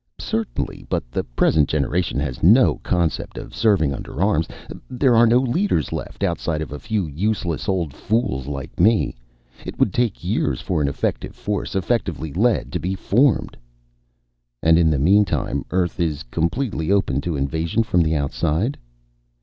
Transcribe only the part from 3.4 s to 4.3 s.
serving under